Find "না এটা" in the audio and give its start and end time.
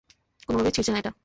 0.91-1.11